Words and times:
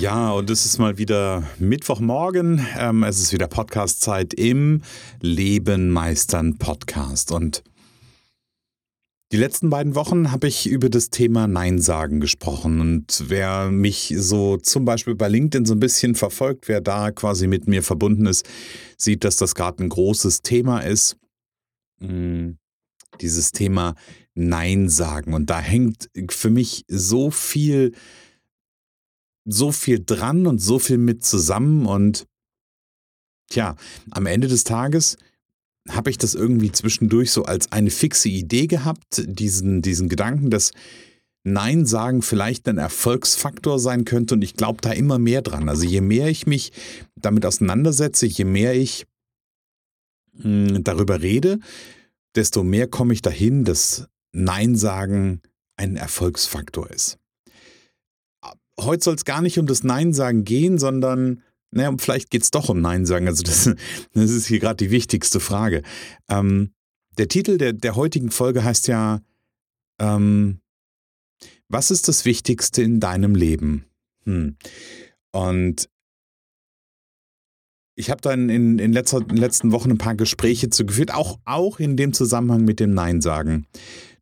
Ja, 0.00 0.30
und 0.30 0.48
es 0.48 0.64
ist 0.64 0.78
mal 0.78 0.96
wieder 0.96 1.42
Mittwochmorgen. 1.58 2.64
Ähm, 2.78 3.02
es 3.02 3.18
ist 3.18 3.32
wieder 3.32 3.48
Podcastzeit 3.48 4.32
im 4.32 4.82
Leben 5.20 5.90
meistern 5.90 6.56
Podcast. 6.56 7.32
Und 7.32 7.64
die 9.32 9.38
letzten 9.38 9.70
beiden 9.70 9.96
Wochen 9.96 10.30
habe 10.30 10.46
ich 10.46 10.68
über 10.68 10.88
das 10.88 11.10
Thema 11.10 11.48
Nein 11.48 11.80
sagen 11.80 12.20
gesprochen 12.20 12.80
und 12.80 13.24
wer 13.26 13.72
mich 13.72 14.14
so 14.16 14.56
zum 14.58 14.84
Beispiel 14.84 15.16
bei 15.16 15.26
LinkedIn 15.26 15.66
so 15.66 15.74
ein 15.74 15.80
bisschen 15.80 16.14
verfolgt, 16.14 16.68
wer 16.68 16.80
da 16.80 17.10
quasi 17.10 17.48
mit 17.48 17.66
mir 17.66 17.82
verbunden 17.82 18.26
ist, 18.26 18.48
sieht, 18.96 19.24
dass 19.24 19.34
das 19.34 19.56
gerade 19.56 19.82
ein 19.82 19.88
großes 19.88 20.42
Thema 20.42 20.78
ist. 20.78 21.16
Hm, 21.98 22.56
dieses 23.20 23.50
Thema 23.50 23.96
Nein 24.34 24.88
sagen 24.88 25.34
und 25.34 25.50
da 25.50 25.58
hängt 25.58 26.08
für 26.30 26.50
mich 26.50 26.84
so 26.86 27.32
viel, 27.32 27.94
so 29.48 29.72
viel 29.72 30.02
dran 30.04 30.46
und 30.46 30.58
so 30.58 30.78
viel 30.78 30.98
mit 30.98 31.24
zusammen 31.24 31.86
und 31.86 32.26
tja, 33.50 33.76
am 34.10 34.26
Ende 34.26 34.46
des 34.46 34.64
Tages 34.64 35.16
habe 35.88 36.10
ich 36.10 36.18
das 36.18 36.34
irgendwie 36.34 36.70
zwischendurch 36.70 37.30
so 37.32 37.44
als 37.44 37.72
eine 37.72 37.90
fixe 37.90 38.28
Idee 38.28 38.66
gehabt, 38.66 39.22
diesen, 39.26 39.80
diesen 39.80 40.10
Gedanken, 40.10 40.50
dass 40.50 40.72
Nein 41.44 41.86
sagen 41.86 42.20
vielleicht 42.20 42.68
ein 42.68 42.76
Erfolgsfaktor 42.76 43.78
sein 43.78 44.04
könnte 44.04 44.34
und 44.34 44.42
ich 44.42 44.54
glaube 44.54 44.82
da 44.82 44.92
immer 44.92 45.18
mehr 45.18 45.40
dran. 45.40 45.70
Also 45.70 45.84
je 45.84 46.02
mehr 46.02 46.28
ich 46.28 46.46
mich 46.46 46.72
damit 47.16 47.46
auseinandersetze, 47.46 48.26
je 48.26 48.44
mehr 48.44 48.74
ich 48.74 49.06
mh, 50.34 50.42
hm, 50.44 50.84
darüber 50.84 51.22
rede, 51.22 51.58
desto 52.34 52.64
mehr 52.64 52.86
komme 52.86 53.14
ich 53.14 53.22
dahin, 53.22 53.64
dass 53.64 54.08
Nein 54.32 54.76
sagen 54.76 55.40
ein 55.76 55.96
Erfolgsfaktor 55.96 56.90
ist. 56.90 57.18
Heute 58.80 59.04
soll 59.04 59.14
es 59.14 59.24
gar 59.24 59.42
nicht 59.42 59.58
um 59.58 59.66
das 59.66 59.84
Nein 59.84 60.12
sagen 60.12 60.44
gehen, 60.44 60.78
sondern 60.78 61.42
naja, 61.70 61.94
vielleicht 61.98 62.30
geht 62.30 62.42
es 62.42 62.50
doch 62.50 62.68
um 62.68 62.80
Nein 62.80 63.06
sagen. 63.06 63.26
Also 63.26 63.42
das, 63.42 63.64
das 64.12 64.30
ist 64.30 64.46
hier 64.46 64.58
gerade 64.58 64.84
die 64.84 64.90
wichtigste 64.90 65.40
Frage. 65.40 65.82
Ähm, 66.28 66.72
der 67.18 67.28
Titel 67.28 67.58
der, 67.58 67.72
der 67.72 67.96
heutigen 67.96 68.30
Folge 68.30 68.64
heißt 68.64 68.88
ja, 68.88 69.20
ähm, 70.00 70.60
was 71.68 71.90
ist 71.90 72.08
das 72.08 72.24
Wichtigste 72.24 72.82
in 72.82 73.00
deinem 73.00 73.34
Leben? 73.34 73.84
Hm. 74.24 74.56
Und 75.32 75.88
ich 77.94 78.10
habe 78.10 78.20
dann 78.20 78.48
in, 78.48 78.78
in, 78.78 78.92
letzter, 78.92 79.18
in 79.18 79.28
den 79.28 79.36
letzten 79.38 79.72
Wochen 79.72 79.90
ein 79.90 79.98
paar 79.98 80.14
Gespräche 80.14 80.70
zu 80.70 80.86
geführt, 80.86 81.12
auch, 81.12 81.40
auch 81.44 81.80
in 81.80 81.96
dem 81.96 82.12
Zusammenhang 82.12 82.64
mit 82.64 82.80
dem 82.80 82.94
Nein 82.94 83.20
sagen. 83.20 83.66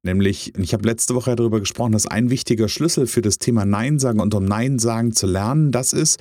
Nämlich, 0.07 0.57
ich 0.57 0.73
habe 0.73 0.87
letzte 0.87 1.17
Woche 1.17 1.35
darüber 1.35 1.59
gesprochen, 1.59 1.91
dass 1.91 2.07
ein 2.07 2.31
wichtiger 2.31 2.69
Schlüssel 2.69 3.09
für 3.09 3.23
das 3.23 3.39
Thema 3.39 3.65
Nein 3.65 3.99
sagen 3.99 4.21
und 4.21 4.33
um 4.35 4.45
Nein 4.45 4.79
sagen 4.79 5.13
zu 5.13 5.27
lernen, 5.27 5.73
das 5.73 5.93
ist, 5.93 6.21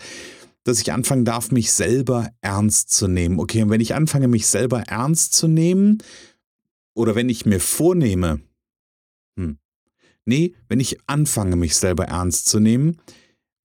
dass 0.64 0.82
ich 0.82 0.92
anfangen 0.92 1.24
darf, 1.24 1.52
mich 1.52 1.72
selber 1.72 2.32
ernst 2.42 2.90
zu 2.90 3.08
nehmen. 3.08 3.40
Okay, 3.40 3.62
und 3.62 3.70
wenn 3.70 3.82
ich 3.82 3.94
anfange, 3.94 4.28
mich 4.28 4.48
selber 4.48 4.82
ernst 4.88 5.34
zu 5.34 5.48
nehmen, 5.48 6.00
oder 6.96 7.14
wenn 7.14 7.30
ich 7.30 7.46
mir 7.46 7.60
vornehme, 7.60 8.42
hm, 9.38 9.60
nee, 10.26 10.56
wenn 10.68 10.80
ich 10.80 10.98
anfange, 11.06 11.56
mich 11.56 11.76
selber 11.76 12.06
ernst 12.06 12.48
zu 12.48 12.60
nehmen, 12.60 12.98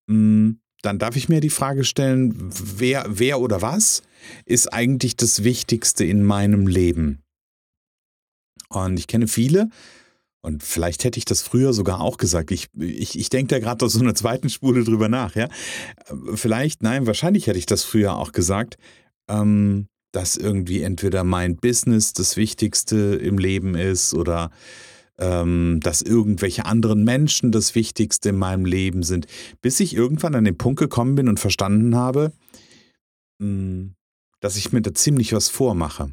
hm, 0.06 0.61
dann 0.83 0.99
darf 0.99 1.16
ich 1.16 1.31
mir 1.31 1.41
die 1.41 1.49
Frage 1.49 1.84
stellen, 1.84 2.34
wer, 2.77 3.06
wer 3.09 3.41
oder 3.41 3.62
was 3.62 4.03
ist 4.45 4.71
eigentlich 4.71 5.16
das 5.16 5.45
Wichtigste 5.45 6.05
in 6.05 6.22
meinem 6.25 6.66
Leben? 6.66 7.22
Und 8.69 8.99
ich 8.99 9.06
kenne 9.06 9.27
viele, 9.27 9.71
und 10.43 10.62
vielleicht 10.62 11.05
hätte 11.05 11.19
ich 11.19 11.27
das 11.27 11.43
früher 11.43 11.73
sogar 11.73 12.01
auch 12.01 12.17
gesagt. 12.17 12.51
Ich, 12.51 12.69
ich, 12.78 13.19
ich 13.19 13.28
denke 13.28 13.55
da 13.55 13.59
gerade 13.59 13.84
auf 13.84 13.93
so 13.93 14.01
einer 14.01 14.15
zweiten 14.15 14.49
Spule 14.49 14.84
drüber 14.84 15.09
nach, 15.09 15.34
ja. 15.34 15.49
Vielleicht, 16.34 16.83
nein, 16.83 17.06
wahrscheinlich 17.06 17.47
hätte 17.47 17.59
ich 17.59 17.67
das 17.67 17.84
früher 17.84 18.17
auch 18.17 18.33
gesagt, 18.33 18.78
ähm, 19.28 19.87
dass 20.12 20.37
irgendwie 20.37 20.83
entweder 20.83 21.25
mein 21.25 21.56
Business 21.56 22.15
das 22.15 22.37
Wichtigste 22.37 23.17
im 23.17 23.39
Leben 23.39 23.75
ist 23.75 24.15
oder 24.15 24.51
ähm, 25.19 25.81
dass 25.83 26.01
irgendwelche 26.01 26.65
anderen 26.65 27.05
Menschen 27.05 27.53
das 27.53 27.75
Wichtigste 27.75 28.31
in 28.31 28.39
meinem 28.39 28.65
Leben 28.65 29.03
sind, 29.03 29.27
bis 29.61 29.78
ich 29.78 29.95
irgendwann 29.95 30.34
an 30.34 30.45
den 30.45 30.57
Punkt 30.57 30.81
gekommen 30.81 31.17
bin 31.17 31.28
und 31.28 31.39
verstanden 31.39 31.95
habe, 31.95 32.33
mh, 33.39 33.47
hm, 33.47 33.95
dass 34.41 34.57
ich 34.57 34.72
mir 34.72 34.81
da 34.81 34.95
ziemlich 34.95 35.34
was 35.34 35.51
vormache. 35.51 36.12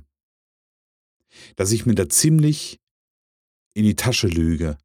Dass 1.55 1.71
ich 1.71 1.85
mir 1.85 1.95
da 1.95 2.09
ziemlich 2.09 2.79
in 3.77 3.83
die 3.83 3.95
Tasche 3.95 4.27
lüge, 4.27 4.77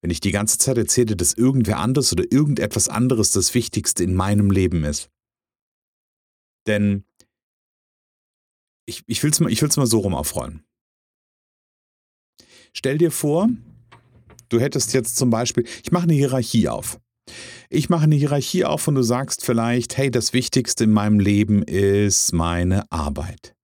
wenn 0.00 0.10
ich 0.10 0.20
die 0.20 0.32
ganze 0.32 0.58
Zeit 0.58 0.76
erzähle, 0.76 1.16
dass 1.16 1.32
irgendwer 1.32 1.78
anderes 1.78 2.12
oder 2.12 2.24
irgendetwas 2.30 2.88
anderes 2.88 3.30
das 3.30 3.54
Wichtigste 3.54 4.02
in 4.02 4.14
meinem 4.14 4.50
Leben 4.50 4.84
ist. 4.84 5.08
Denn 6.66 7.04
ich, 8.84 9.04
ich 9.06 9.22
will 9.22 9.30
es 9.30 9.40
mal, 9.40 9.52
mal 9.76 9.86
so 9.86 10.00
rum 10.00 10.14
aufrollen. 10.14 10.64
Stell 12.74 12.98
dir 12.98 13.12
vor, 13.12 13.48
du 14.48 14.58
hättest 14.58 14.92
jetzt 14.92 15.16
zum 15.16 15.30
Beispiel, 15.30 15.64
ich 15.84 15.92
mache 15.92 16.04
eine 16.04 16.14
Hierarchie 16.14 16.68
auf. 16.68 17.00
Ich 17.70 17.88
mache 17.88 18.04
eine 18.04 18.16
Hierarchie 18.16 18.64
auf 18.64 18.88
und 18.88 18.96
du 18.96 19.02
sagst 19.02 19.44
vielleicht, 19.44 19.96
hey, 19.96 20.10
das 20.10 20.32
Wichtigste 20.32 20.84
in 20.84 20.90
meinem 20.90 21.20
Leben 21.20 21.62
ist 21.62 22.32
meine 22.32 22.90
Arbeit. 22.90 23.54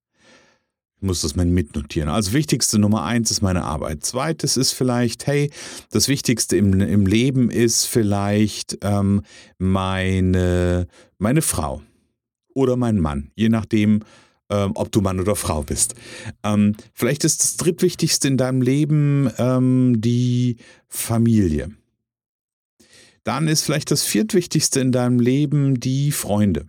Ich 1.01 1.07
muss 1.07 1.21
das 1.21 1.37
mal 1.37 1.47
mitnotieren. 1.47 2.09
Also 2.09 2.33
wichtigste 2.33 2.79
Nummer 2.79 3.05
eins 3.05 3.31
ist 3.31 3.41
meine 3.41 3.63
Arbeit. 3.63 4.05
Zweites 4.05 4.57
ist 4.57 4.73
vielleicht, 4.73 5.29
hey, 5.29 5.51
das 5.91 6.09
Wichtigste 6.09 6.57
im, 6.57 6.81
im 6.81 7.07
Leben 7.07 7.51
ist 7.51 7.85
vielleicht 7.87 8.79
ähm, 8.83 9.23
meine, 9.59 10.89
meine 11.19 11.41
Frau 11.43 11.83
oder 12.53 12.77
mein 12.77 12.99
Mann, 12.99 13.31
je 13.37 13.49
nachdem, 13.49 14.01
ähm, 14.51 14.73
ob 14.75 14.91
du 14.91 15.01
Mann 15.01 15.21
oder 15.21 15.37
Frau 15.37 15.63
bist. 15.63 15.95
Ähm, 16.43 16.75
vielleicht 16.95 17.23
ist 17.25 17.45
das 17.45 17.57
drittwichtigste 17.59 18.27
in 18.27 18.37
deinem 18.37 18.61
Leben 18.61 19.31
ähm, 19.39 20.01
die 20.01 20.57
Familie. 20.89 21.71
Dann 23.23 23.47
ist 23.47 23.63
vielleicht 23.63 23.93
das 23.93 24.03
viertwichtigste 24.03 24.81
in 24.81 24.91
deinem 24.91 25.21
Leben 25.21 25.79
die 25.79 26.11
Freunde. 26.11 26.67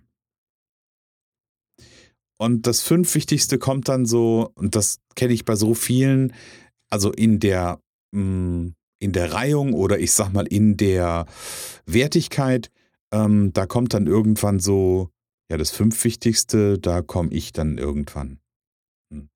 Und 2.42 2.68
das 2.68 2.82
fünfwichtigste 2.82 3.60
kommt 3.60 3.90
dann 3.90 4.06
so, 4.06 4.52
und 4.56 4.76
das 4.76 5.00
kenne 5.16 5.34
ich 5.34 5.44
bei 5.44 5.56
so 5.56 5.74
vielen, 5.74 6.34
also 6.90 7.12
in 7.12 7.40
der, 7.40 7.82
mm, 8.12 8.70
in 9.00 9.12
der 9.12 9.34
Reihung 9.34 9.74
oder 9.74 10.00
ich 10.00 10.14
sag 10.14 10.32
mal 10.32 10.48
in 10.48 10.78
der 10.78 11.26
Wertigkeit, 11.86 12.72
ähm, 13.12 13.52
da 13.52 13.66
kommt 13.66 13.94
dann 13.94 14.08
irgendwann 14.08 14.60
so, 14.60 15.10
ja, 15.52 15.58
das 15.58 15.72
fünfwichtigste, 15.72 16.80
da 16.80 17.02
komme 17.02 17.30
ich 17.34 17.52
dann 17.52 17.78
irgendwann. 17.78 18.40
Hm. 19.12 19.30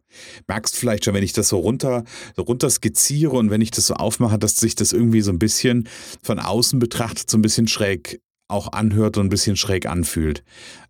Merkst 0.48 0.78
vielleicht 0.78 1.04
schon, 1.04 1.14
wenn 1.14 1.24
ich 1.24 1.34
das 1.34 1.50
so 1.50 1.58
runter, 1.58 2.06
so 2.38 2.44
runter 2.44 2.70
skizziere 2.70 3.36
und 3.36 3.50
wenn 3.50 3.62
ich 3.62 3.72
das 3.72 3.88
so 3.88 3.96
aufmache, 3.96 4.40
dass 4.40 4.56
sich 4.56 4.76
das 4.76 4.94
irgendwie 4.94 5.22
so 5.22 5.32
ein 5.32 5.40
bisschen 5.40 5.90
von 6.22 6.40
außen 6.40 6.80
betrachtet, 6.80 7.30
so 7.30 7.38
ein 7.38 7.42
bisschen 7.42 7.68
schräg 7.68 8.22
auch 8.48 8.72
anhört 8.72 9.18
und 9.18 9.26
ein 9.26 9.30
bisschen 9.30 9.58
schräg 9.58 9.88
anfühlt. 9.88 10.44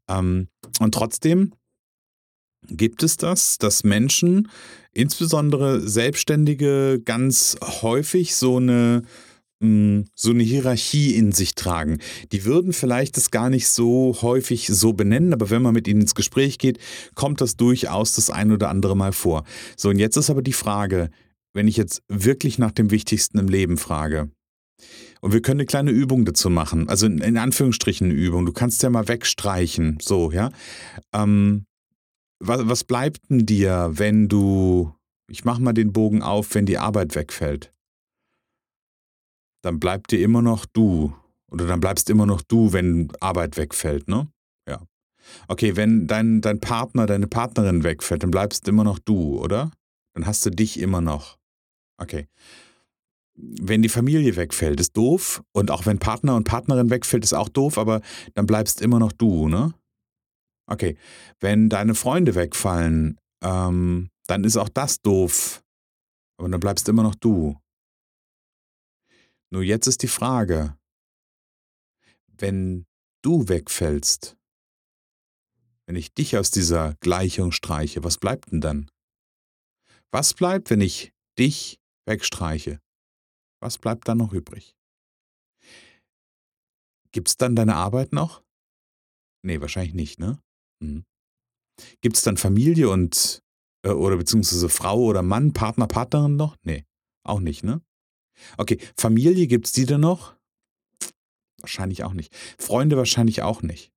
Ähm, 0.08 0.48
und 0.80 0.94
trotzdem 0.94 1.54
gibt 2.68 3.04
es 3.04 3.18
das, 3.18 3.58
dass 3.58 3.84
Menschen, 3.84 4.50
insbesondere 4.94 5.82
Selbstständige, 5.82 7.02
ganz 7.04 7.58
häufig 7.82 8.36
so 8.36 8.58
eine 8.58 9.04
hm, 9.64 10.06
so 10.14 10.32
eine 10.32 10.44
Hierarchie 10.44 11.16
in 11.16 11.32
sich 11.32 11.56
tragen. 11.56 12.00
Die 12.34 12.44
würden 12.44 12.74
vielleicht 12.74 13.16
das 13.16 13.32
gar 13.32 13.50
nicht 13.50 13.70
so 13.70 14.18
häufig 14.22 14.68
so 14.68 14.92
benennen, 14.92 15.34
aber 15.34 15.50
wenn 15.50 15.62
man 15.62 15.74
mit 15.74 15.88
ihnen 15.88 16.02
ins 16.02 16.16
Gespräch 16.16 16.58
geht, 16.58 16.80
kommt 17.16 17.40
das 17.40 17.56
durchaus 17.56 18.14
das 18.14 18.30
ein 18.30 18.52
oder 18.52 18.70
andere 18.70 18.98
Mal 18.98 19.14
vor. 19.14 19.46
So, 19.78 19.90
und 19.90 20.00
jetzt 20.00 20.18
ist 20.18 20.30
aber 20.30 20.42
die 20.42 20.52
Frage, 20.52 21.10
wenn 21.54 21.70
ich 21.70 21.78
jetzt 21.78 22.04
wirklich 22.10 22.58
nach 22.58 22.72
dem 22.72 22.92
Wichtigsten 22.92 23.40
im 23.40 23.48
Leben 23.48 23.78
frage, 23.78 24.30
und 25.22 25.32
wir 25.32 25.42
können 25.42 25.62
eine 25.62 25.66
kleine 25.66 25.92
Übung 25.92 26.26
dazu 26.26 26.50
machen, 26.50 26.90
also 26.90 27.06
in 27.06 27.38
Anführungsstrichen 27.38 28.10
eine 28.10 28.20
Übung. 28.20 28.46
Du 28.46 28.52
kannst 28.52 28.84
ja 28.84 28.90
mal 28.90 29.08
wegstreichen, 29.08 29.98
so, 30.02 30.34
ja. 30.34 30.52
Ähm, 31.14 31.64
was, 32.48 32.68
was 32.68 32.84
bleibt 32.84 33.30
denn 33.30 33.46
dir, 33.46 33.92
wenn 33.94 34.28
du, 34.28 34.94
ich 35.30 35.46
mach 35.46 35.60
mal 35.60 35.74
den 35.74 35.94
Bogen 35.94 36.22
auf, 36.22 36.54
wenn 36.56 36.66
die 36.66 36.78
Arbeit 36.78 37.16
wegfällt? 37.16 37.74
Dann 39.64 39.80
bleibt 39.80 40.12
dir 40.12 40.20
immer 40.20 40.42
noch 40.42 40.66
du 40.66 41.16
Oder 41.50 41.68
dann 41.68 41.80
bleibst 41.80 42.10
immer 42.10 42.26
noch 42.26 42.42
du, 42.42 42.74
wenn 42.74 43.12
Arbeit 43.20 43.58
wegfällt, 43.58 44.08
ne? 44.08 44.28
Ja. 44.68 44.82
Okay, 45.48 45.76
wenn 45.76 46.08
dein, 46.08 46.42
dein 46.42 46.60
Partner, 46.60 47.06
deine 47.06 47.28
Partnerin 47.28 47.84
wegfällt, 47.84 48.24
dann 48.24 48.32
bleibst 48.32 48.68
immer 48.68 48.84
noch 48.84 49.00
du, 49.00 49.40
oder? 49.40 49.72
Dann 50.14 50.26
hast 50.26 50.46
du 50.46 50.50
dich 50.50 50.80
immer 50.80 51.00
noch. 51.00 51.38
Okay. 51.98 52.28
Wenn 53.36 53.82
die 53.82 53.90
Familie 53.90 54.36
wegfällt, 54.36 54.80
ist 54.80 54.98
doof. 54.98 55.44
Und 55.54 55.72
auch 55.72 55.86
wenn 55.86 56.00
Partner 56.00 56.36
und 56.36 56.44
Partnerin 56.44 56.90
wegfällt, 56.90 57.24
ist 57.24 57.34
auch 57.34 57.50
doof, 57.50 57.78
aber 57.78 58.02
dann 58.34 58.46
bleibst 58.46 58.82
immer 58.82 59.00
noch 59.00 59.12
du, 59.12 59.48
ne? 59.48 59.74
Okay. 60.68 60.98
Wenn 61.40 61.70
deine 61.70 61.96
Freunde 61.96 62.36
wegfallen, 62.36 63.20
ähm, 63.44 64.10
dann 64.28 64.44
ist 64.44 64.58
auch 64.58 64.70
das 64.70 65.02
doof. 65.02 65.64
Aber 66.38 66.50
dann 66.50 66.60
bleibst 66.60 66.88
immer 66.90 67.04
noch 67.04 67.16
du. 67.16 67.60
Nur 69.52 69.64
jetzt 69.64 69.88
ist 69.88 70.02
die 70.02 70.08
Frage, 70.08 70.78
wenn 72.28 72.86
du 73.22 73.48
wegfällst, 73.48 74.36
wenn 75.86 75.96
ich 75.96 76.14
dich 76.14 76.38
aus 76.38 76.50
dieser 76.50 76.96
Gleichung 77.02 77.52
streiche, 77.52 78.04
was 78.04 78.18
bleibt 78.18 78.52
denn 78.52 78.62
dann? 78.62 78.90
Was 80.12 80.34
bleibt, 80.34 80.70
wenn 80.70 80.82
ich 80.82 81.14
dich 81.38 81.80
wegstreiche? 82.06 82.80
Was 83.62 83.78
bleibt 83.78 84.08
dann 84.08 84.18
noch 84.18 84.34
übrig? 84.34 84.76
Gibt's 87.12 87.38
dann 87.38 87.56
deine 87.56 87.76
Arbeit 87.76 88.12
noch? 88.12 88.44
Nee, 89.44 89.62
wahrscheinlich 89.62 89.94
nicht, 89.94 90.20
ne? 90.20 90.42
Hm. 90.84 91.06
Gibt's 92.02 92.22
dann 92.22 92.38
Familie 92.38 92.90
und 92.90 93.42
äh, 93.84 93.90
oder 93.90 94.18
beziehungsweise 94.18 94.70
Frau 94.70 95.00
oder 95.00 95.24
Mann, 95.24 95.54
Partner, 95.54 95.88
Partnerin 95.88 96.36
noch? 96.36 96.56
Nee, 96.64 96.86
auch 97.24 97.40
nicht, 97.40 97.64
ne? 97.64 97.82
Okay, 98.58 98.78
Familie 98.98 99.48
gibt's 99.48 99.72
die 99.72 99.86
denn 99.86 100.02
noch? 100.02 100.36
Wahrscheinlich 101.62 102.04
auch 102.04 102.14
nicht. 102.14 102.36
Freunde 102.60 102.98
wahrscheinlich 102.98 103.42
auch 103.42 103.62
nicht. 103.62 103.92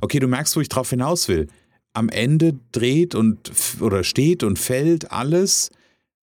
Okay, 0.00 0.20
du 0.20 0.28
merkst, 0.28 0.54
wo 0.56 0.60
ich 0.60 0.68
drauf 0.68 0.90
hinaus 0.90 1.28
will. 1.28 1.48
Am 1.92 2.08
Ende 2.08 2.58
dreht 2.70 3.14
und 3.14 3.50
oder 3.80 4.04
steht 4.04 4.44
und 4.44 4.58
fällt 4.58 5.10
alles 5.10 5.70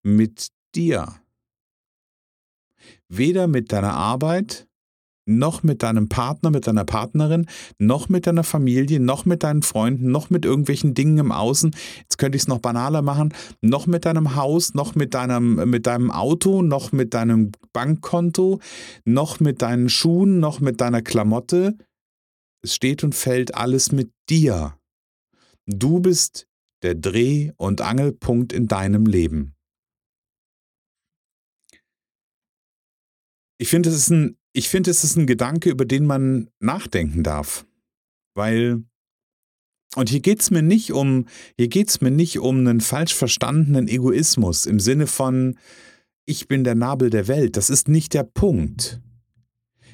mit 0.02 0.49
dir. 0.75 1.20
Weder 3.08 3.49
mit 3.49 3.72
deiner 3.72 3.94
Arbeit, 3.94 4.69
noch 5.26 5.62
mit 5.62 5.82
deinem 5.82 6.09
Partner, 6.09 6.50
mit 6.50 6.67
deiner 6.67 6.85
Partnerin, 6.85 7.47
noch 7.79 8.09
mit 8.09 8.26
deiner 8.26 8.44
Familie, 8.44 9.00
noch 9.00 9.25
mit 9.25 9.43
deinen 9.43 9.62
Freunden, 9.62 10.11
noch 10.11 10.31
mit 10.31 10.44
irgendwelchen 10.44 10.94
Dingen 10.94 11.19
im 11.19 11.32
Außen. 11.32 11.75
Jetzt 12.00 12.19
könnte 12.19 12.37
ich 12.37 12.43
es 12.43 12.49
noch 12.49 12.59
banaler 12.59 13.03
machen, 13.03 13.32
noch 13.61 13.87
mit 13.87 14.05
deinem 14.05 14.37
Haus, 14.37 14.75
noch 14.75 14.94
mit 14.94 15.15
deinem, 15.15 15.69
mit 15.69 15.87
deinem 15.87 16.11
Auto, 16.11 16.62
noch 16.62 16.93
mit 16.93 17.15
deinem 17.15 17.53
Bankkonto, 17.73 18.61
noch 19.05 19.41
mit 19.41 19.62
deinen 19.62 19.88
Schuhen, 19.88 20.41
noch 20.41 20.61
mit 20.61 20.81
deiner 20.81 21.03
Klamotte. 21.03 21.76
Es 22.62 22.75
steht 22.75 23.05
und 23.05 23.15
fällt 23.15 23.55
alles 23.55 23.93
mit 23.93 24.12
dir. 24.29 24.79
Du 25.67 26.00
bist 26.00 26.47
der 26.82 26.94
Dreh- 26.94 27.53
und 27.56 27.81
Angelpunkt 27.81 28.53
in 28.53 28.69
deinem 28.69 29.06
Leben. 29.06 29.55
Ich 33.59 33.69
finde, 33.69 33.88
es 33.88 33.97
ist 33.97 34.11
ein 34.11 34.37
ich 34.54 34.68
finde, 34.68 34.90
es 34.90 35.04
ist 35.04 35.16
ein 35.16 35.26
Gedanke, 35.26 35.68
über 35.68 35.84
den 35.84 36.06
man 36.06 36.48
nachdenken 36.60 37.24
darf. 37.24 37.66
Weil, 38.34 38.84
und 39.96 40.08
hier 40.08 40.20
geht 40.20 40.40
es 40.40 40.50
mir 40.50 40.62
nicht 40.62 40.92
um, 40.92 41.26
hier 41.58 41.68
geht's 41.68 42.00
mir 42.00 42.12
nicht 42.12 42.38
um 42.38 42.60
einen 42.60 42.80
falsch 42.80 43.14
verstandenen 43.14 43.88
Egoismus 43.88 44.64
im 44.66 44.78
Sinne 44.78 45.08
von, 45.08 45.58
ich 46.24 46.46
bin 46.46 46.64
der 46.64 46.76
Nabel 46.76 47.10
der 47.10 47.28
Welt. 47.28 47.56
Das 47.56 47.68
ist 47.68 47.88
nicht 47.88 48.14
der 48.14 48.22
Punkt. 48.22 49.00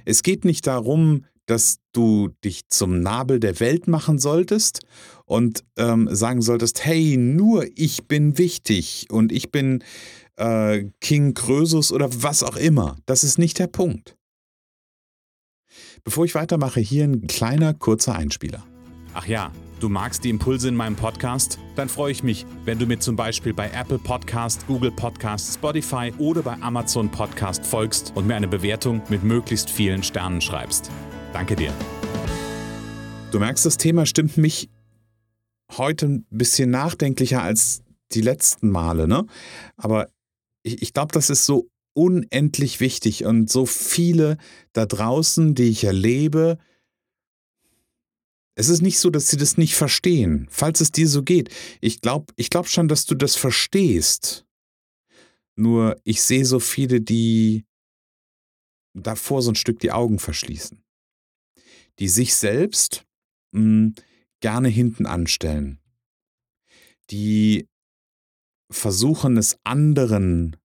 Es 0.04 0.22
geht 0.22 0.44
nicht 0.44 0.66
darum, 0.66 1.24
dass 1.46 1.78
du 1.92 2.28
dich 2.44 2.68
zum 2.68 3.00
Nabel 3.00 3.40
der 3.40 3.58
Welt 3.60 3.88
machen 3.88 4.18
solltest 4.18 4.80
und 5.24 5.64
ähm, 5.76 6.08
sagen 6.12 6.42
solltest, 6.42 6.84
hey, 6.84 7.16
nur 7.16 7.66
ich 7.76 8.06
bin 8.06 8.36
wichtig 8.36 9.06
und 9.10 9.32
ich 9.32 9.50
bin 9.50 9.82
äh, 10.36 10.84
King 11.00 11.32
Krösus 11.34 11.92
oder 11.92 12.10
was 12.22 12.42
auch 12.42 12.56
immer. 12.56 12.98
Das 13.06 13.24
ist 13.24 13.38
nicht 13.38 13.58
der 13.58 13.66
Punkt. 13.66 14.16
Bevor 16.04 16.24
ich 16.24 16.34
weitermache, 16.34 16.80
hier 16.80 17.04
ein 17.04 17.26
kleiner, 17.26 17.74
kurzer 17.74 18.14
Einspieler. 18.14 18.64
Ach 19.12 19.26
ja, 19.26 19.50
du 19.80 19.88
magst 19.88 20.24
die 20.24 20.30
Impulse 20.30 20.68
in 20.68 20.76
meinem 20.76 20.94
Podcast? 20.94 21.58
Dann 21.74 21.88
freue 21.88 22.12
ich 22.12 22.22
mich, 22.22 22.46
wenn 22.64 22.78
du 22.78 22.86
mir 22.86 23.00
zum 23.00 23.16
Beispiel 23.16 23.52
bei 23.52 23.68
Apple 23.70 23.98
Podcast, 23.98 24.66
Google 24.66 24.92
Podcast, 24.92 25.54
Spotify 25.54 26.12
oder 26.18 26.42
bei 26.42 26.54
Amazon 26.60 27.10
Podcast 27.10 27.66
folgst 27.66 28.12
und 28.14 28.26
mir 28.26 28.36
eine 28.36 28.48
Bewertung 28.48 29.02
mit 29.08 29.24
möglichst 29.24 29.68
vielen 29.68 30.02
Sternen 30.02 30.40
schreibst. 30.40 30.90
Danke 31.32 31.56
dir. 31.56 31.72
Du 33.32 33.38
merkst, 33.38 33.66
das 33.66 33.76
Thema 33.76 34.06
stimmt 34.06 34.36
mich 34.36 34.68
heute 35.76 36.06
ein 36.06 36.26
bisschen 36.30 36.70
nachdenklicher 36.70 37.42
als 37.42 37.82
die 38.12 38.22
letzten 38.22 38.70
Male, 38.70 39.06
ne? 39.06 39.26
Aber 39.76 40.08
ich, 40.62 40.82
ich 40.82 40.92
glaube, 40.92 41.12
das 41.12 41.30
ist 41.30 41.46
so 41.46 41.68
unendlich 41.94 42.80
wichtig 42.80 43.24
und 43.24 43.50
so 43.50 43.66
viele 43.66 44.38
da 44.72 44.86
draußen, 44.86 45.54
die 45.54 45.64
ich 45.64 45.84
erlebe, 45.84 46.58
es 48.54 48.68
ist 48.68 48.82
nicht 48.82 48.98
so, 48.98 49.10
dass 49.10 49.28
sie 49.28 49.36
das 49.36 49.56
nicht 49.56 49.74
verstehen, 49.74 50.46
falls 50.50 50.80
es 50.80 50.92
dir 50.92 51.08
so 51.08 51.22
geht. 51.22 51.48
Ich 51.80 52.00
glaube 52.00 52.32
ich 52.36 52.50
glaub 52.50 52.68
schon, 52.68 52.88
dass 52.88 53.06
du 53.06 53.14
das 53.14 53.36
verstehst. 53.36 54.44
Nur 55.56 56.00
ich 56.04 56.22
sehe 56.22 56.44
so 56.44 56.60
viele, 56.60 57.00
die 57.00 57.64
davor 58.94 59.42
so 59.42 59.50
ein 59.50 59.56
Stück 59.56 59.78
die 59.80 59.92
Augen 59.92 60.18
verschließen. 60.18 60.82
Die 61.98 62.08
sich 62.08 62.34
selbst 62.34 63.06
mh, 63.52 63.60
hm, 63.60 63.94
gerne 64.40 64.68
hinten 64.68 65.06
anstellen. 65.06 65.80
Die 67.10 67.66
versuchen 68.70 69.36
es 69.36 69.58
anderen 69.64 70.56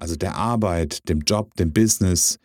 also 0.00 0.16
der 0.16 0.34
Arbeit, 0.34 1.08
dem 1.08 1.20
Job, 1.20 1.54
dem 1.56 1.72
Business, 1.72 2.38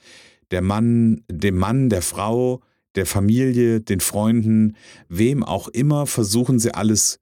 der 0.51 0.61
Mann, 0.61 1.23
dem 1.29 1.57
Mann, 1.57 1.89
der 1.89 2.01
Frau, 2.01 2.61
der 2.95 3.05
Familie, 3.05 3.81
den 3.81 3.99
Freunden, 3.99 4.75
wem 5.09 5.43
auch 5.43 5.67
immer, 5.69 6.05
versuchen 6.05 6.59
sie 6.59 6.73
alles 6.73 7.19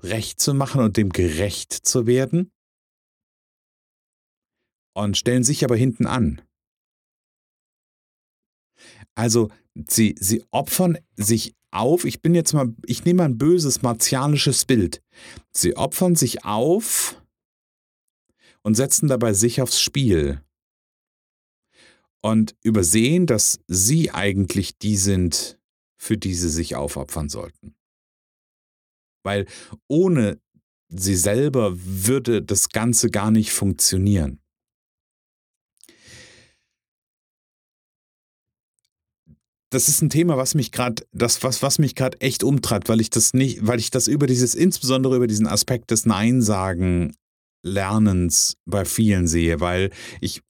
recht 0.00 0.40
zu 0.40 0.54
machen 0.54 0.80
und 0.80 0.96
dem 0.96 1.10
gerecht 1.10 1.72
zu 1.72 2.06
werden 2.06 2.50
und 4.94 5.16
stellen 5.16 5.44
sich 5.44 5.64
aber 5.64 5.76
hinten 5.76 6.06
an. 6.06 6.42
Also 9.14 9.50
sie, 9.88 10.16
sie 10.18 10.44
opfern 10.50 10.98
sich 11.16 11.54
auf, 11.70 12.04
ich 12.04 12.20
bin 12.20 12.34
jetzt 12.34 12.52
mal, 12.52 12.74
ich 12.84 13.04
nehme 13.04 13.22
ein 13.22 13.38
böses 13.38 13.82
martialisches 13.82 14.64
Bild. 14.64 15.02
Sie 15.52 15.76
opfern 15.76 16.16
sich 16.16 16.44
auf 16.44 17.21
und 18.62 18.74
setzen 18.74 19.08
dabei 19.08 19.32
sich 19.32 19.60
aufs 19.60 19.80
Spiel 19.80 20.42
und 22.22 22.56
übersehen, 22.62 23.26
dass 23.26 23.60
sie 23.66 24.10
eigentlich 24.10 24.78
die 24.78 24.96
sind, 24.96 25.58
für 25.98 26.16
die 26.16 26.34
sie 26.34 26.50
sich 26.50 26.76
aufopfern 26.76 27.28
sollten. 27.28 27.74
Weil 29.24 29.46
ohne 29.88 30.40
sie 30.88 31.16
selber 31.16 31.72
würde 31.74 32.42
das 32.42 32.68
Ganze 32.68 33.10
gar 33.10 33.30
nicht 33.30 33.52
funktionieren. 33.52 34.42
das 39.72 39.88
ist 39.88 40.02
ein 40.02 40.10
Thema, 40.10 40.36
was 40.36 40.54
mich 40.54 40.70
gerade, 40.70 41.06
das 41.12 41.42
was 41.42 41.62
was 41.62 41.78
mich 41.78 41.94
gerade 41.94 42.20
echt 42.20 42.44
umtreibt, 42.44 42.88
weil 42.88 43.00
ich 43.00 43.10
das 43.10 43.32
nicht, 43.32 43.66
weil 43.66 43.78
ich 43.78 43.90
das 43.90 44.06
über 44.06 44.26
dieses 44.26 44.54
insbesondere 44.54 45.16
über 45.16 45.26
diesen 45.26 45.46
Aspekt 45.46 45.90
des 45.90 46.04
Nein 46.04 46.42
sagen 46.42 47.16
Lernens 47.62 48.56
bei 48.66 48.84
vielen 48.84 49.26
sehe, 49.26 49.60
weil 49.60 49.90
ich, 50.20 50.42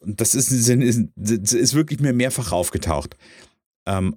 das 0.00 0.34
ist, 0.34 0.50
ist, 0.50 1.08
ist 1.52 1.74
wirklich 1.74 2.00
mir 2.00 2.12
mehrfach 2.12 2.52
aufgetaucht, 2.52 3.16
ähm, 3.86 4.16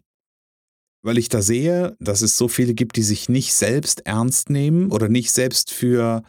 weil 1.01 1.17
ich 1.17 1.29
da 1.29 1.41
sehe, 1.41 1.97
dass 1.99 2.21
es 2.21 2.37
so 2.37 2.47
viele 2.47 2.73
gibt, 2.73 2.95
die 2.95 3.03
sich 3.03 3.27
nicht 3.27 3.53
selbst 3.53 4.05
ernst 4.05 4.49
nehmen 4.49 4.89
oder 4.91 5.09
nicht 5.09 5.31
selbst 5.31 5.71
für 5.71 6.23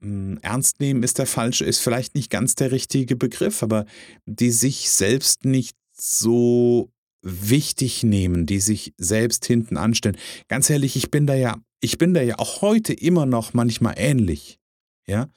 mh, 0.00 0.08
hm, 0.08 0.38
ernst 0.42 0.80
nehmen 0.80 1.02
ist 1.02 1.18
der 1.18 1.26
falsche, 1.26 1.64
ist 1.64 1.78
vielleicht 1.78 2.14
nicht 2.14 2.30
ganz 2.30 2.56
der 2.56 2.72
richtige 2.72 3.16
Begriff, 3.16 3.62
aber 3.62 3.86
die 4.26 4.50
sich 4.50 4.90
selbst 4.90 5.44
nicht 5.44 5.76
so 5.92 6.90
wichtig 7.22 8.02
nehmen, 8.02 8.46
die 8.46 8.58
sich 8.58 8.94
selbst 8.98 9.46
hinten 9.46 9.76
anstellen. 9.76 10.16
Ganz 10.48 10.68
ehrlich, 10.68 10.96
ich 10.96 11.10
bin 11.12 11.26
da 11.28 11.34
ja, 11.34 11.56
ich 11.80 11.98
bin 11.98 12.14
da 12.14 12.22
ja 12.22 12.38
auch 12.38 12.62
heute 12.62 12.92
immer 12.92 13.26
noch 13.26 13.54
manchmal 13.54 13.94
ähnlich. 13.96 14.58
Ja. 15.06 15.28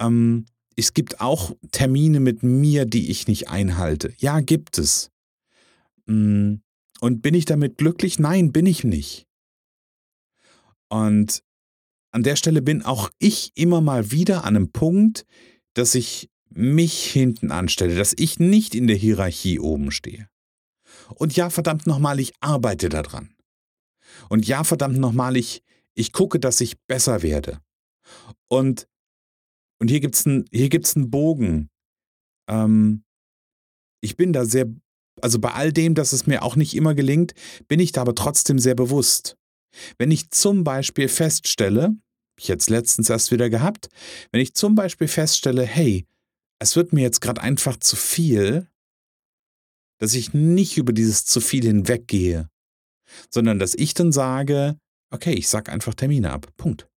Ähm, 0.00 0.46
es 0.76 0.92
gibt 0.92 1.20
auch 1.20 1.52
Termine 1.70 2.20
mit 2.20 2.42
mir, 2.42 2.84
die 2.84 3.10
ich 3.10 3.28
nicht 3.28 3.48
einhalte. 3.48 4.12
Ja, 4.18 4.40
gibt 4.40 4.78
es. 4.78 5.10
Mm, 6.06 6.54
und 7.00 7.22
bin 7.22 7.34
ich 7.34 7.44
damit 7.44 7.78
glücklich? 7.78 8.18
Nein, 8.18 8.52
bin 8.52 8.66
ich 8.66 8.84
nicht. 8.84 9.26
Und 10.88 11.42
an 12.10 12.22
der 12.22 12.36
Stelle 12.36 12.62
bin 12.62 12.82
auch 12.82 13.10
ich 13.18 13.52
immer 13.54 13.80
mal 13.80 14.10
wieder 14.10 14.44
an 14.44 14.56
einem 14.56 14.70
Punkt, 14.70 15.24
dass 15.74 15.94
ich 15.94 16.30
mich 16.50 17.10
hinten 17.10 17.50
anstelle, 17.50 17.96
dass 17.96 18.14
ich 18.16 18.38
nicht 18.38 18.74
in 18.74 18.86
der 18.86 18.96
Hierarchie 18.96 19.58
oben 19.58 19.90
stehe. 19.90 20.28
Und 21.16 21.34
ja, 21.36 21.50
verdammt 21.50 21.86
nochmal, 21.86 22.20
ich 22.20 22.32
arbeite 22.40 22.88
daran. 22.88 23.34
Und 24.28 24.46
ja, 24.46 24.64
verdammt 24.64 24.98
nochmal, 24.98 25.36
ich, 25.36 25.62
ich 25.94 26.12
gucke, 26.12 26.38
dass 26.38 26.60
ich 26.60 26.78
besser 26.86 27.22
werde. 27.22 27.60
Und, 28.48 28.86
und 29.80 29.88
hier 29.88 30.00
gibt 30.00 30.14
es 30.16 30.26
einen 30.96 31.10
Bogen. 31.10 31.68
Ähm, 32.48 33.04
ich 34.00 34.16
bin 34.16 34.32
da 34.32 34.44
sehr, 34.44 34.66
also 35.20 35.38
bei 35.38 35.52
all 35.52 35.72
dem, 35.72 35.94
dass 35.94 36.12
es 36.12 36.26
mir 36.26 36.42
auch 36.42 36.56
nicht 36.56 36.74
immer 36.74 36.94
gelingt, 36.94 37.34
bin 37.68 37.80
ich 37.80 37.92
da 37.92 38.02
aber 38.02 38.14
trotzdem 38.14 38.58
sehr 38.58 38.74
bewusst. 38.74 39.36
Wenn 39.98 40.10
ich 40.10 40.30
zum 40.30 40.64
Beispiel 40.64 41.08
feststelle, 41.08 41.96
ich 42.38 42.48
jetzt 42.48 42.70
letztens 42.70 43.10
erst 43.10 43.30
wieder 43.30 43.50
gehabt, 43.50 43.88
wenn 44.30 44.40
ich 44.40 44.54
zum 44.54 44.74
Beispiel 44.74 45.08
feststelle, 45.08 45.64
hey, 45.64 46.06
es 46.60 46.76
wird 46.76 46.92
mir 46.92 47.02
jetzt 47.02 47.20
gerade 47.20 47.40
einfach 47.40 47.76
zu 47.76 47.96
viel, 47.96 48.68
dass 49.98 50.14
ich 50.14 50.34
nicht 50.34 50.76
über 50.76 50.92
dieses 50.92 51.24
zu 51.24 51.40
viel 51.40 51.64
hinweggehe, 51.64 52.48
sondern 53.30 53.58
dass 53.58 53.74
ich 53.74 53.94
dann 53.94 54.12
sage, 54.12 54.78
okay, 55.10 55.32
ich 55.32 55.48
sag 55.48 55.68
einfach 55.68 55.94
Termine 55.94 56.30
ab. 56.30 56.52
Punkt. 56.56 56.88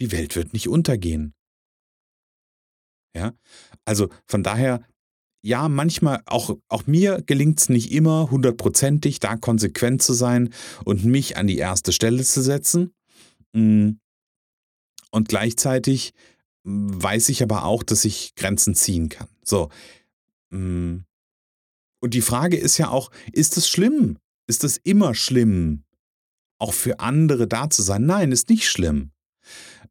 Die 0.00 0.12
Welt 0.12 0.36
wird 0.36 0.52
nicht 0.52 0.68
untergehen. 0.68 1.35
Ja, 3.16 3.32
also 3.86 4.10
von 4.26 4.42
daher, 4.42 4.84
ja, 5.40 5.70
manchmal, 5.70 6.20
auch, 6.26 6.54
auch 6.68 6.86
mir 6.86 7.22
gelingt 7.24 7.60
es 7.60 7.70
nicht 7.70 7.90
immer 7.90 8.30
hundertprozentig, 8.30 9.20
da 9.20 9.36
konsequent 9.36 10.02
zu 10.02 10.12
sein 10.12 10.52
und 10.84 11.06
mich 11.06 11.38
an 11.38 11.46
die 11.46 11.56
erste 11.56 11.92
Stelle 11.92 12.22
zu 12.24 12.42
setzen. 12.42 12.92
Mm. 13.54 13.92
Und 15.10 15.28
gleichzeitig 15.28 16.12
weiß 16.64 17.30
ich 17.30 17.42
aber 17.42 17.64
auch, 17.64 17.82
dass 17.82 18.04
ich 18.04 18.34
Grenzen 18.34 18.74
ziehen 18.74 19.08
kann. 19.08 19.28
So. 19.42 19.70
Mm. 20.50 20.98
Und 22.00 22.12
die 22.12 22.20
Frage 22.20 22.58
ist 22.58 22.76
ja 22.76 22.90
auch, 22.90 23.10
ist 23.32 23.56
es 23.56 23.66
schlimm? 23.66 24.18
Ist 24.46 24.62
es 24.62 24.76
immer 24.76 25.14
schlimm, 25.14 25.84
auch 26.58 26.74
für 26.74 27.00
andere 27.00 27.48
da 27.48 27.70
zu 27.70 27.80
sein? 27.80 28.04
Nein, 28.04 28.30
ist 28.30 28.50
nicht 28.50 28.68
schlimm. 28.68 29.10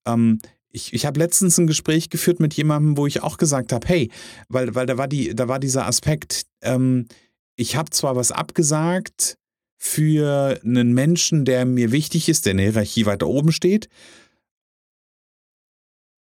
Ähm, 0.06 0.40
ich, 0.76 0.94
ich 0.94 1.06
habe 1.06 1.20
letztens 1.20 1.58
ein 1.58 1.68
Gespräch 1.68 2.10
geführt 2.10 2.40
mit 2.40 2.54
jemandem, 2.54 2.98
wo 2.98 3.08
ich 3.08 3.24
auch 3.24 3.38
gesagt 3.38 3.72
habe, 3.72 3.88
hey, 3.88 4.12
weil, 4.50 4.76
weil 4.76 4.86
da 4.86 4.98
war 4.98 5.08
die, 5.08 5.34
da 5.34 5.48
war 5.48 5.60
dieser 5.60 5.88
Aspekt, 5.88 6.46
ähm, 6.62 7.08
ich 7.56 7.78
habe 7.78 7.90
zwar 7.92 8.16
was 8.16 8.32
abgesagt 8.32 9.38
für 9.78 10.60
einen 10.64 10.94
Menschen, 10.94 11.46
der 11.46 11.66
mir 11.66 11.92
wichtig 11.92 12.28
ist, 12.28 12.46
der 12.46 12.52
in 12.52 12.58
der 12.58 12.66
Hierarchie 12.68 13.06
weiter 13.06 13.28
oben 13.28 13.52
steht, 13.52 13.88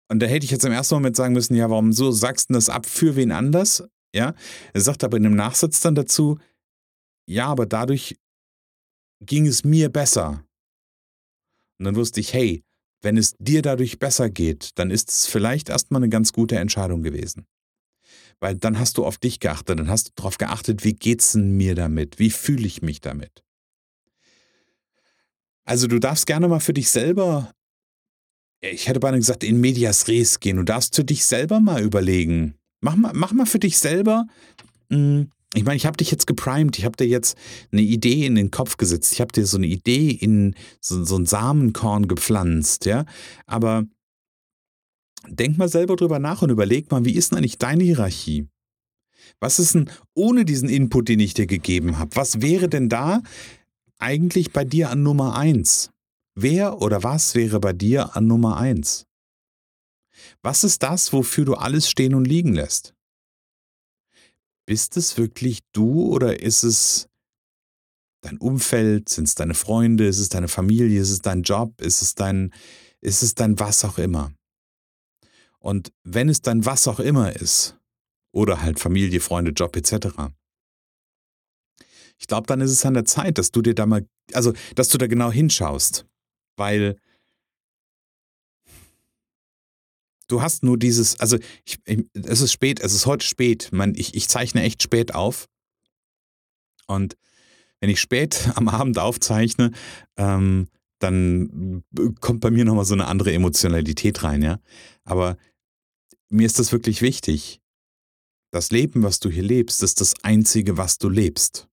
und 0.09 0.19
da 0.19 0.25
hätte 0.25 0.43
ich 0.43 0.51
jetzt 0.51 0.65
im 0.65 0.73
ersten 0.73 0.95
Moment 0.95 1.15
sagen 1.15 1.33
müssen, 1.33 1.55
ja, 1.55 1.69
warum 1.69 1.93
so 1.93 2.11
sagst 2.11 2.49
du 2.49 2.53
das 2.55 2.67
ab 2.67 2.85
für 2.85 3.15
wen 3.15 3.31
anders? 3.31 3.81
Ja, 4.13 4.35
er 4.73 4.81
sagt 4.81 5.05
aber 5.05 5.15
in 5.15 5.23
dem 5.23 5.35
Nachsatz 5.35 5.79
dann 5.79 5.95
dazu, 5.95 6.37
ja, 7.29 7.47
aber 7.47 7.65
dadurch 7.65 8.19
ging 9.25 9.47
es 9.47 9.63
mir 9.63 9.87
besser. 9.87 10.43
Und 11.79 11.85
dann 11.85 11.95
wusste 11.95 12.19
ich, 12.19 12.33
hey, 12.33 12.61
wenn 13.01 13.17
es 13.17 13.35
dir 13.39 13.61
dadurch 13.61 13.99
besser 13.99 14.29
geht, 14.29 14.71
dann 14.75 14.91
ist 14.91 15.09
es 15.09 15.27
vielleicht 15.27 15.69
erstmal 15.69 16.01
eine 16.01 16.09
ganz 16.09 16.33
gute 16.33 16.57
Entscheidung 16.57 17.03
gewesen. 17.03 17.45
Weil 18.39 18.55
dann 18.55 18.79
hast 18.79 18.97
du 18.97 19.05
auf 19.05 19.17
dich 19.17 19.39
geachtet, 19.39 19.79
dann 19.79 19.89
hast 19.89 20.09
du 20.09 20.11
darauf 20.15 20.37
geachtet, 20.37 20.83
wie 20.83 20.93
geht's 20.93 21.33
denn 21.33 21.57
mir 21.57 21.75
damit? 21.75 22.19
Wie 22.19 22.31
fühle 22.31 22.65
ich 22.65 22.81
mich 22.81 23.01
damit? 23.01 23.43
Also 25.63 25.87
du 25.87 25.99
darfst 25.99 26.25
gerne 26.25 26.47
mal 26.47 26.59
für 26.59 26.73
dich 26.73 26.89
selber 26.89 27.53
ich 28.61 28.87
hätte 28.87 28.99
beinahe 28.99 29.19
gesagt, 29.19 29.43
in 29.43 29.59
medias 29.59 30.07
res 30.07 30.39
gehen. 30.39 30.57
Du 30.57 30.63
darfst 30.63 30.95
für 30.95 31.03
dich 31.03 31.25
selber 31.25 31.59
mal 31.59 31.81
überlegen. 31.81 32.55
Mach 32.79 32.95
mal, 32.95 33.11
mach 33.13 33.33
mal 33.33 33.47
für 33.47 33.59
dich 33.59 33.79
selber. 33.79 34.27
Hm, 34.91 35.31
ich 35.53 35.65
meine, 35.65 35.75
ich 35.75 35.85
habe 35.85 35.97
dich 35.97 36.11
jetzt 36.11 36.27
geprimed, 36.27 36.77
ich 36.77 36.85
habe 36.85 36.95
dir 36.95 37.07
jetzt 37.07 37.37
eine 37.71 37.81
Idee 37.81 38.25
in 38.25 38.35
den 38.35 38.51
Kopf 38.51 38.77
gesetzt, 38.77 39.11
ich 39.13 39.21
habe 39.21 39.33
dir 39.33 39.45
so 39.45 39.57
eine 39.57 39.67
Idee 39.67 40.11
in 40.11 40.55
so, 40.79 41.03
so 41.03 41.17
ein 41.17 41.25
Samenkorn 41.25 42.07
gepflanzt, 42.07 42.85
ja. 42.85 43.05
Aber 43.47 43.85
denk 45.27 45.57
mal 45.57 45.67
selber 45.67 45.95
drüber 45.95 46.19
nach 46.19 46.41
und 46.41 46.49
überleg 46.49 46.89
mal, 46.91 47.03
wie 47.03 47.15
ist 47.15 47.31
denn 47.31 47.37
eigentlich 47.37 47.57
deine 47.57 47.83
Hierarchie? 47.83 48.47
Was 49.39 49.59
ist 49.59 49.75
denn 49.75 49.89
ohne 50.13 50.45
diesen 50.45 50.69
Input, 50.69 51.09
den 51.09 51.19
ich 51.19 51.33
dir 51.33 51.47
gegeben 51.47 51.97
habe? 51.97 52.15
Was 52.15 52.41
wäre 52.41 52.69
denn 52.69 52.89
da 52.89 53.21
eigentlich 53.99 54.53
bei 54.53 54.63
dir 54.63 54.89
an 54.89 55.03
Nummer 55.03 55.35
eins? 55.35 55.91
Wer 56.33 56.81
oder 56.81 57.03
was 57.03 57.35
wäre 57.35 57.59
bei 57.59 57.73
dir 57.73 58.15
an 58.15 58.27
Nummer 58.27 58.57
eins? 58.57 59.05
Was 60.41 60.63
ist 60.63 60.81
das, 60.83 61.11
wofür 61.11 61.45
du 61.45 61.55
alles 61.55 61.89
stehen 61.89 62.15
und 62.15 62.25
liegen 62.25 62.53
lässt? 62.53 62.93
Bist 64.71 64.95
es 64.95 65.17
wirklich 65.17 65.59
du 65.73 66.13
oder 66.13 66.39
ist 66.39 66.63
es 66.63 67.09
dein 68.21 68.37
Umfeld? 68.37 69.09
Sind 69.09 69.27
es 69.27 69.35
deine 69.35 69.53
Freunde? 69.53 70.07
Ist 70.07 70.19
es 70.19 70.29
deine 70.29 70.47
Familie? 70.47 71.01
Ist 71.01 71.09
es 71.09 71.19
dein 71.19 71.41
Job? 71.41 71.81
Ist 71.81 72.01
es 72.01 72.15
dein, 72.15 72.53
ist 73.01 73.21
es 73.21 73.35
dein 73.35 73.59
was 73.59 73.83
auch 73.83 73.97
immer? 73.97 74.31
Und 75.59 75.91
wenn 76.05 76.29
es 76.29 76.41
dein 76.41 76.65
was 76.65 76.87
auch 76.87 77.01
immer 77.01 77.35
ist, 77.35 77.77
oder 78.31 78.61
halt 78.61 78.79
Familie, 78.79 79.19
Freunde, 79.19 79.51
Job 79.51 79.75
etc., 79.75 80.31
ich 82.17 82.27
glaube, 82.27 82.47
dann 82.47 82.61
ist 82.61 82.71
es 82.71 82.85
an 82.85 82.93
der 82.93 83.03
Zeit, 83.03 83.39
dass 83.39 83.51
du 83.51 83.61
dir 83.61 83.75
da 83.75 83.85
mal, 83.85 84.07
also, 84.31 84.53
dass 84.75 84.87
du 84.87 84.97
da 84.97 85.07
genau 85.07 85.33
hinschaust 85.33 86.05
weil 86.61 86.97
du 90.31 90.41
hast 90.41 90.63
nur 90.63 90.77
dieses, 90.77 91.19
also 91.19 91.37
ich, 91.65 91.79
ich, 91.85 92.05
es 92.13 92.41
ist 92.41 92.51
spät, 92.51 92.79
es 92.79 92.93
ist 92.93 93.05
heute 93.05 93.25
spät, 93.25 93.69
man, 93.71 93.95
ich, 93.95 94.15
ich 94.15 94.29
zeichne 94.29 94.63
echt 94.63 94.81
spät 94.81 95.13
auf 95.13 95.47
und 96.87 97.17
wenn 97.79 97.89
ich 97.89 97.99
spät 97.99 98.49
am 98.55 98.69
Abend 98.69 98.97
aufzeichne, 98.99 99.71
ähm, 100.17 100.67
dann 100.99 101.83
kommt 102.19 102.41
bei 102.41 102.51
mir 102.51 102.63
nochmal 102.63 102.85
so 102.85 102.93
eine 102.93 103.07
andere 103.07 103.33
Emotionalität 103.33 104.23
rein, 104.23 104.43
ja. 104.43 104.59
Aber 105.03 105.35
mir 106.29 106.45
ist 106.45 106.59
das 106.59 106.71
wirklich 106.71 107.01
wichtig. 107.01 107.59
Das 108.51 108.69
Leben, 108.69 109.01
was 109.01 109.19
du 109.19 109.29
hier 109.29 109.43
lebst, 109.43 109.81
ist 109.81 109.99
das 109.99 110.13
Einzige, 110.23 110.77
was 110.77 110.99
du 110.99 111.09
lebst. 111.09 111.67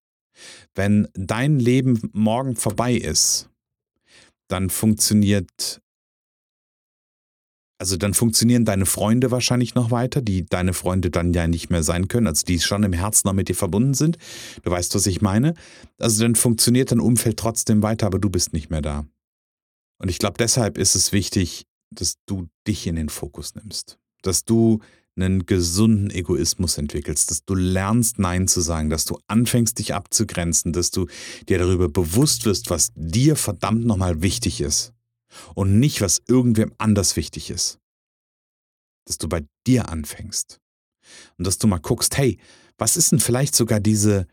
Wenn 0.75 1.09
dein 1.13 1.59
Leben 1.59 2.01
morgen 2.15 2.57
vorbei 2.57 2.95
ist, 2.95 3.51
dann 4.49 4.71
funktioniert, 4.71 5.83
also 7.79 7.97
dann 7.97 8.13
funktionieren 8.13 8.65
deine 8.65 8.87
Freunde 8.87 9.31
wahrscheinlich 9.31 9.77
noch 9.77 9.93
weiter, 9.93 10.21
die 10.21 10.45
deine 10.45 10.73
Freunde 10.73 11.11
dann 11.11 11.33
ja 11.33 11.47
nicht 11.47 11.71
mehr 11.71 11.85
sein 11.85 12.09
können, 12.09 12.27
also 12.27 12.45
die 12.45 12.59
schon 12.59 12.83
im 12.83 12.93
Herzen 12.93 13.29
noch 13.29 13.35
mit 13.35 13.49
dir 13.49 13.55
verbunden 13.55 13.95
sind. 13.95 14.19
Du 14.65 14.71
weißt, 14.71 14.95
was 14.97 15.07
ich 15.07 15.23
meine. 15.23 15.55
Also 15.99 16.23
dann 16.23 16.35
funktioniert 16.35 16.91
dein 16.91 16.99
Umfeld 16.99 17.37
trotzdem 17.37 17.83
weiter, 17.83 18.07
aber 18.07 18.19
du 18.19 18.31
bist 18.31 18.53
nicht 18.53 18.69
mehr 18.69 18.83
da. 18.83 19.07
Und 19.99 20.09
ich 20.09 20.19
glaube, 20.19 20.37
deshalb 20.39 20.77
ist 20.77 20.97
es 20.97 21.13
wichtig, 21.13 21.67
dass 21.91 22.15
du 22.27 22.49
dich 22.67 22.87
in 22.89 22.97
den 22.97 23.09
Fokus 23.09 23.55
nimmst. 23.55 23.99
Dass 24.23 24.45
du 24.45 24.81
einen 25.15 25.47
gesunden 25.47 26.11
Egoismus 26.11 26.79
entwickelst, 26.79 27.31
dass 27.31 27.45
du 27.45 27.55
lernst, 27.55 28.19
Nein 28.19 28.49
zu 28.49 28.61
sagen, 28.61 28.91
dass 28.91 29.05
du 29.05 29.19
anfängst, 29.29 29.79
dich 29.79 29.95
abzugrenzen, 29.95 30.73
dass 30.73 30.91
du 30.91 31.07
dir 31.49 31.59
darüber 31.59 31.89
bewusst 31.89 32.45
wirst, 32.45 32.71
was 32.71 32.91
dir 32.95 33.35
verdammt 33.37 33.85
nochmal 33.85 34.23
wichtig 34.23 34.61
ist 34.61 34.93
und 35.55 35.79
nicht, 35.79 36.01
was 36.01 36.23
irgendwem 36.27 36.73
anders 36.79 37.17
wichtig 37.17 37.51
ist. 37.51 37.79
Dass 39.07 39.19
du 39.19 39.29
bei 39.29 39.45
dir 39.67 39.89
anfängst 39.89 40.61
und 41.37 41.47
dass 41.47 41.59
du 41.59 41.67
mal 41.67 41.79
guckst, 41.79 42.17
hey, 42.17 42.39
was 42.77 42.97
ist 42.97 43.13
denn 43.13 43.21
vielleicht 43.21 43.55
sogar 43.55 43.81
diese, 43.81 44.27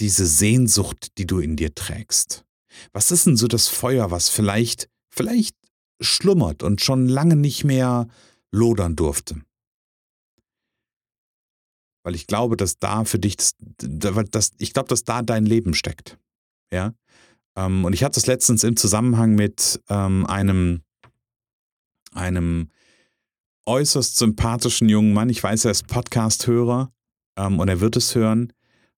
diese 0.00 0.26
Sehnsucht, 0.26 1.18
die 1.18 1.26
du 1.26 1.38
in 1.38 1.56
dir 1.56 1.74
trägst? 1.74 2.44
Was 2.92 3.10
ist 3.10 3.26
denn 3.26 3.36
so 3.36 3.48
das 3.48 3.68
Feuer, 3.68 4.10
was 4.10 4.28
vielleicht, 4.28 4.88
vielleicht 5.10 5.56
schlummert 6.00 6.62
und 6.62 6.80
schon 6.80 7.08
lange 7.08 7.36
nicht 7.36 7.64
mehr 7.64 8.08
lodern 8.50 8.96
durfte? 8.96 9.42
Weil 12.04 12.14
ich 12.14 12.26
glaube, 12.26 12.56
dass 12.56 12.78
da 12.78 13.04
für 13.04 13.18
dich, 13.18 13.36
das, 13.36 13.54
das, 14.30 14.50
ich 14.58 14.72
glaube, 14.72 14.88
dass 14.88 15.04
da 15.04 15.22
dein 15.22 15.46
Leben 15.46 15.74
steckt. 15.74 16.18
Ja. 16.72 16.94
Ähm, 17.56 17.84
und 17.84 17.92
ich 17.92 18.04
hatte 18.04 18.18
es 18.18 18.26
letztens 18.26 18.64
im 18.64 18.76
Zusammenhang 18.76 19.34
mit 19.34 19.82
ähm, 19.88 20.26
einem, 20.26 20.82
einem 22.12 22.70
äußerst 23.66 24.16
sympathischen 24.16 24.88
jungen 24.88 25.12
Mann. 25.12 25.28
Ich 25.28 25.42
weiß, 25.42 25.64
er 25.64 25.70
ist 25.70 25.86
Podcast-Hörer 25.86 26.92
ähm, 27.36 27.60
und 27.60 27.68
er 27.68 27.80
wird 27.80 27.96
es 27.96 28.14
hören. 28.14 28.52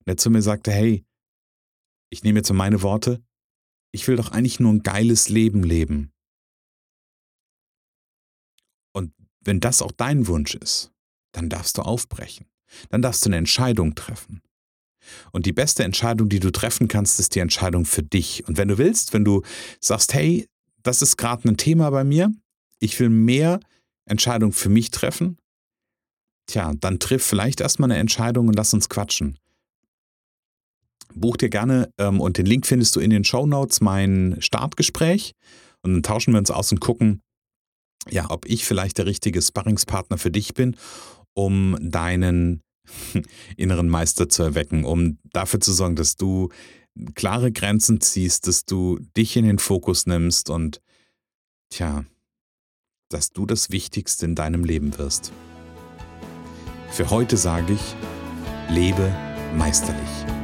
Der 0.07 0.17
zu 0.17 0.31
mir 0.31 0.43
sagte: 0.43 0.71
Hey, 0.71 1.05
ich 2.11 2.23
nehme 2.23 2.39
jetzt 2.39 2.53
meine 2.53 2.83
Worte. 2.83 3.23
Ich 3.93 4.09
will 4.09 4.17
doch 4.17 4.31
eigentlich 4.33 4.61
nur 4.61 4.73
ein 4.73 4.83
geiles 4.83 5.29
Leben 5.29 5.63
leben. 5.63 6.13
Und 8.93 9.13
wenn 9.41 9.61
das 9.61 9.83
auch 9.83 9.93
dein 9.93 10.27
Wunsch 10.27 10.55
ist, 10.55 10.93
dann 11.33 11.49
darfst 11.49 11.79
du 11.79 11.83
aufbrechen 11.83 12.47
dann 12.91 13.03
darfst 13.03 13.25
du 13.25 13.29
eine 13.29 13.37
Entscheidung 13.37 13.95
treffen. 13.95 14.41
Und 15.33 15.47
die 15.47 15.53
beste 15.53 15.85
Entscheidung, 15.85 16.29
die 16.29 16.41
du 16.41 16.51
treffen 16.51 16.89
kannst, 16.89 17.21
ist 17.21 17.35
die 17.35 17.41
Entscheidung 17.41 17.85
für 17.85 18.03
dich. 18.03 18.47
Und 18.47 18.57
wenn 18.57 18.69
du 18.69 18.79
willst, 18.79 19.13
wenn 19.13 19.25
du 19.25 19.43
sagst, 19.81 20.15
hey, 20.15 20.47
das 20.83 21.03
ist 21.03 21.17
gerade 21.17 21.49
ein 21.49 21.57
Thema 21.57 21.91
bei 21.91 22.05
mir, 22.05 22.33
ich 22.79 22.99
will 23.01 23.09
mehr 23.09 23.61
Entscheidungen 24.07 24.53
für 24.53 24.69
mich 24.69 24.91
treffen, 24.91 25.39
tja, 26.47 26.73
dann 26.81 26.99
triff 26.99 27.25
vielleicht 27.25 27.61
erstmal 27.61 27.91
eine 27.91 28.01
Entscheidung 28.01 28.49
und 28.49 28.55
lass 28.55 28.75
uns 28.75 28.89
quatschen. 28.89 29.39
Buch 31.15 31.37
dir 31.37 31.49
gerne, 31.49 31.91
ähm, 31.99 32.21
und 32.21 32.39
den 32.39 32.47
Link 32.47 32.67
findest 32.67 32.97
du 32.97 33.01
in 33.01 33.11
den 33.11 33.25
Show 33.25 33.47
Notes, 33.47 33.81
mein 33.81 34.37
Startgespräch. 34.41 35.33
Und 35.83 35.93
dann 35.93 36.03
tauschen 36.03 36.33
wir 36.33 36.39
uns 36.39 36.51
aus 36.51 36.73
und 36.73 36.81
gucken, 36.81 37.21
ja, 38.11 38.31
ob 38.31 38.47
ich 38.47 38.65
vielleicht 38.65 38.99
der 38.99 39.07
richtige 39.07 39.41
Sparringspartner 39.41 40.19
für 40.19 40.31
dich 40.31 40.55
bin, 40.55 40.77
um 41.35 41.77
deinen 41.81 42.63
inneren 43.57 43.89
Meister 43.89 44.29
zu 44.29 44.43
erwecken, 44.43 44.85
um 44.85 45.19
dafür 45.33 45.61
zu 45.61 45.73
sorgen, 45.73 45.97
dass 45.97 46.17
du 46.17 46.51
klare 47.15 47.53
Grenzen 47.53 48.01
ziehst, 48.01 48.47
dass 48.47 48.65
du 48.65 48.99
dich 49.17 49.37
in 49.37 49.45
den 49.45 49.59
Fokus 49.59 50.07
nimmst 50.07 50.51
und, 50.51 50.81
tja, 51.71 52.05
dass 53.09 53.31
du 53.31 53.47
das 53.47 53.71
Wichtigste 53.71 54.27
in 54.27 54.35
deinem 54.35 54.65
Leben 54.65 54.97
wirst. 54.99 55.33
Für 56.91 57.11
heute 57.11 57.37
sage 57.37 57.73
ich, 57.73 58.75
lebe 58.75 59.15
meisterlich. 59.57 60.44